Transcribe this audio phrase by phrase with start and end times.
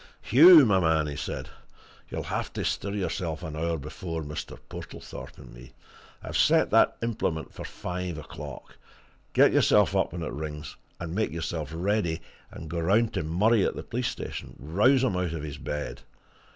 [0.19, 1.49] "Hugh, my man!" he said,
[2.09, 4.57] "you'll have to stir yourself an hour before Mr.
[4.67, 5.73] Portlethorpe and me.
[6.23, 8.77] I've set that implement for five o'clock.
[9.33, 12.19] Get yourself up when it rings, and make yourself ready
[12.49, 16.01] and go round to Murray at the police station rouse him out of his bed.